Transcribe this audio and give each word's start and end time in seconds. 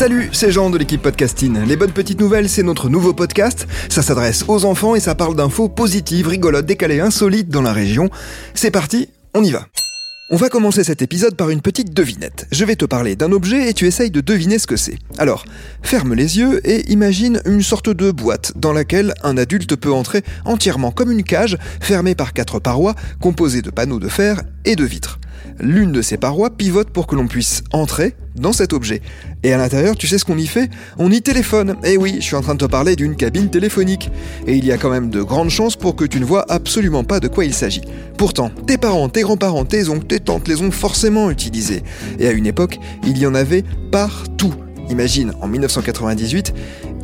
Salut, 0.00 0.30
c'est 0.32 0.50
Jean 0.50 0.70
de 0.70 0.78
l'équipe 0.78 1.02
Podcasting. 1.02 1.62
Les 1.66 1.76
bonnes 1.76 1.92
petites 1.92 2.20
nouvelles, 2.20 2.48
c'est 2.48 2.62
notre 2.62 2.88
nouveau 2.88 3.12
podcast. 3.12 3.66
Ça 3.90 4.00
s'adresse 4.00 4.46
aux 4.48 4.64
enfants 4.64 4.94
et 4.94 5.00
ça 5.00 5.14
parle 5.14 5.36
d'infos 5.36 5.68
positives, 5.68 6.26
rigolotes, 6.26 6.64
décalées, 6.64 7.00
insolites 7.00 7.50
dans 7.50 7.60
la 7.60 7.74
région. 7.74 8.08
C'est 8.54 8.70
parti, 8.70 9.10
on 9.34 9.44
y 9.44 9.50
va. 9.50 9.66
On 10.30 10.36
va 10.36 10.48
commencer 10.48 10.84
cet 10.84 11.02
épisode 11.02 11.36
par 11.36 11.50
une 11.50 11.60
petite 11.60 11.92
devinette. 11.92 12.46
Je 12.50 12.64
vais 12.64 12.76
te 12.76 12.86
parler 12.86 13.14
d'un 13.14 13.30
objet 13.30 13.68
et 13.68 13.74
tu 13.74 13.86
essayes 13.86 14.10
de 14.10 14.22
deviner 14.22 14.58
ce 14.58 14.66
que 14.66 14.76
c'est. 14.76 14.96
Alors, 15.18 15.44
ferme 15.82 16.14
les 16.14 16.38
yeux 16.38 16.66
et 16.66 16.90
imagine 16.90 17.42
une 17.44 17.62
sorte 17.62 17.90
de 17.90 18.10
boîte 18.10 18.54
dans 18.56 18.72
laquelle 18.72 19.12
un 19.22 19.36
adulte 19.36 19.76
peut 19.76 19.92
entrer 19.92 20.24
entièrement 20.46 20.92
comme 20.92 21.10
une 21.10 21.24
cage, 21.24 21.58
fermée 21.82 22.14
par 22.14 22.32
quatre 22.32 22.58
parois, 22.58 22.94
composées 23.20 23.60
de 23.60 23.68
panneaux 23.68 24.00
de 24.00 24.08
fer 24.08 24.40
et 24.64 24.76
de 24.76 24.84
vitres. 24.84 25.20
L'une 25.58 25.92
de 25.92 26.02
ces 26.02 26.16
parois 26.16 26.50
pivote 26.50 26.90
pour 26.90 27.06
que 27.06 27.16
l'on 27.16 27.26
puisse 27.26 27.62
entrer 27.72 28.14
dans 28.36 28.52
cet 28.52 28.72
objet. 28.72 29.02
Et 29.42 29.52
à 29.52 29.58
l'intérieur, 29.58 29.96
tu 29.96 30.06
sais 30.06 30.18
ce 30.18 30.24
qu'on 30.24 30.38
y 30.38 30.46
fait? 30.46 30.70
On 30.98 31.10
y 31.10 31.22
téléphone. 31.22 31.76
Eh 31.84 31.96
oui, 31.96 32.16
je 32.20 32.24
suis 32.24 32.36
en 32.36 32.40
train 32.40 32.54
de 32.54 32.64
te 32.64 32.70
parler 32.70 32.96
d'une 32.96 33.16
cabine 33.16 33.50
téléphonique. 33.50 34.10
Et 34.46 34.56
il 34.56 34.64
y 34.64 34.72
a 34.72 34.78
quand 34.78 34.90
même 34.90 35.10
de 35.10 35.22
grandes 35.22 35.50
chances 35.50 35.76
pour 35.76 35.96
que 35.96 36.04
tu 36.04 36.20
ne 36.20 36.24
vois 36.24 36.44
absolument 36.48 37.04
pas 37.04 37.20
de 37.20 37.28
quoi 37.28 37.44
il 37.44 37.54
s'agit. 37.54 37.82
Pourtant, 38.16 38.50
tes 38.66 38.78
parents, 38.78 39.08
tes 39.08 39.22
grands-parents, 39.22 39.64
tes 39.64 39.88
oncles, 39.88 40.06
tes 40.06 40.20
tantes 40.20 40.48
les 40.48 40.62
ont 40.62 40.70
forcément 40.70 41.30
utilisés. 41.30 41.82
Et 42.18 42.26
à 42.26 42.32
une 42.32 42.46
époque, 42.46 42.78
il 43.06 43.18
y 43.18 43.26
en 43.26 43.34
avait 43.34 43.64
partout. 43.90 44.54
Imagine, 44.90 45.32
en 45.40 45.46
1998, 45.46 46.52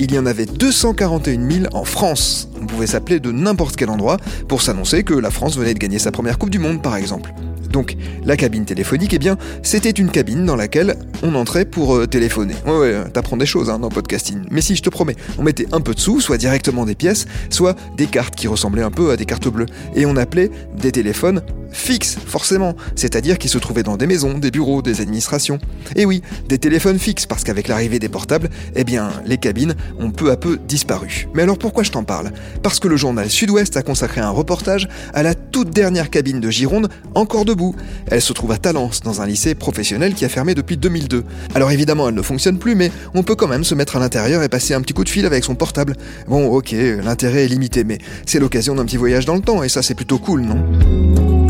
il 0.00 0.12
y 0.12 0.18
en 0.18 0.26
avait 0.26 0.46
241 0.46 1.50
000 1.50 1.66
en 1.73 1.84
France. 1.84 2.48
Pouvait 2.66 2.86
s'appeler 2.86 3.20
de 3.20 3.32
n'importe 3.32 3.76
quel 3.76 3.90
endroit 3.90 4.18
pour 4.48 4.62
s'annoncer 4.62 5.02
que 5.02 5.14
la 5.14 5.30
France 5.30 5.56
venait 5.56 5.74
de 5.74 5.78
gagner 5.78 5.98
sa 5.98 6.10
première 6.10 6.38
Coupe 6.38 6.50
du 6.50 6.58
Monde, 6.58 6.82
par 6.82 6.96
exemple. 6.96 7.32
Donc 7.70 7.96
la 8.24 8.36
cabine 8.36 8.64
téléphonique, 8.64 9.12
eh 9.12 9.18
bien, 9.18 9.36
c'était 9.62 9.90
une 9.90 10.10
cabine 10.10 10.45
dans 10.45 10.56
laquelle 10.56 10.96
on 11.23 11.34
entrait 11.34 11.64
pour 11.64 11.95
euh, 11.95 12.06
téléphoner. 12.06 12.54
Ouais, 12.66 12.78
ouais, 12.78 13.04
t'apprends 13.12 13.36
des 13.36 13.46
choses 13.46 13.70
hein, 13.70 13.78
dans 13.78 13.88
podcasting. 13.88 14.45
Mais 14.50 14.60
si, 14.60 14.76
je 14.76 14.82
te 14.82 14.90
promets, 14.90 15.16
on 15.38 15.42
mettait 15.42 15.66
un 15.73 15.80
peu 15.80 15.95
de 15.95 16.00
sous, 16.00 16.20
soit 16.20 16.38
directement 16.38 16.84
des 16.84 16.95
pièces, 16.95 17.26
soit 17.50 17.76
des 17.96 18.06
cartes 18.06 18.34
qui 18.34 18.48
ressemblaient 18.48 18.82
un 18.82 18.90
peu 18.90 19.10
à 19.10 19.16
des 19.16 19.26
cartes 19.26 19.48
bleues. 19.48 19.66
Et 19.95 20.06
on 20.06 20.16
appelait 20.16 20.51
des 20.80 20.92
téléphones 20.92 21.42
fixes, 21.70 22.16
forcément, 22.26 22.74
c'est-à-dire 22.95 23.38
qui 23.38 23.48
se 23.48 23.59
trouvaient 23.59 23.82
dans 23.82 23.96
des 23.96 24.06
maisons, 24.06 24.38
des 24.38 24.50
bureaux, 24.50 24.82
des 24.82 25.00
administrations. 25.00 25.59
Et 25.95 26.04
oui, 26.04 26.23
des 26.48 26.58
téléphones 26.58 26.98
fixes, 26.98 27.26
parce 27.26 27.45
qu'avec 27.45 27.68
l'arrivée 27.68 27.98
des 27.98 28.08
portables, 28.08 28.48
eh 28.74 28.84
bien, 28.84 29.10
les 29.24 29.38
cabines 29.38 29.74
ont 29.98 30.10
peu 30.10 30.30
à 30.30 30.36
peu 30.36 30.58
disparu. 30.68 31.28
Mais 31.34 31.42
alors 31.42 31.58
pourquoi 31.58 31.82
je 31.82 31.90
t'en 31.90 32.04
parle? 32.04 32.32
Parce 32.62 32.80
que 32.80 32.88
le 32.88 32.96
journal 32.96 33.30
Sud-Ouest 33.30 33.76
a 33.76 33.82
consacré 33.82 34.20
un 34.20 34.30
reportage 34.30 34.88
à 35.14 35.23
la 35.23 35.34
toute 35.34 35.70
dernière 35.70 36.10
cabine 36.10 36.40
de 36.40 36.50
Gironde, 36.50 36.88
encore 37.14 37.45
debout. 37.45 37.74
Elle 38.10 38.23
se 38.23 38.32
trouve 38.32 38.52
à 38.52 38.58
Talence, 38.58 39.01
dans 39.01 39.20
un 39.20 39.26
lycée 39.26 39.54
professionnel 39.54 40.14
qui 40.14 40.24
a 40.24 40.28
fermé 40.28 40.54
depuis 40.54 40.76
2002. 40.76 41.24
Alors 41.54 41.70
évidemment, 41.70 42.08
elle 42.08 42.14
ne 42.14 42.23
fonctionne 42.23 42.58
plus, 42.58 42.74
mais 42.74 42.90
on 43.14 43.23
peut 43.23 43.34
quand 43.34 43.48
même 43.48 43.64
se 43.64 43.74
mettre 43.74 43.96
à 43.96 44.01
l'intérieur 44.01 44.42
et 44.42 44.48
passer 44.48 44.74
un 44.74 44.80
petit 44.80 44.95
coup 44.95 45.04
de 45.04 45.08
fil 45.08 45.26
avec 45.26 45.45
son 45.45 45.54
portable. 45.54 45.96
Bon, 46.28 46.46
ok, 46.48 46.74
l'intérêt 47.02 47.45
est 47.45 47.48
limité, 47.48 47.84
mais 47.84 47.98
c'est 48.26 48.38
l'occasion 48.38 48.74
d'un 48.74 48.84
petit 48.84 48.96
voyage 48.96 49.24
dans 49.24 49.34
le 49.34 49.42
temps, 49.42 49.62
et 49.62 49.68
ça 49.68 49.82
c'est 49.82 49.95
plutôt 49.95 50.18
cool, 50.18 50.42
non? 50.42 51.45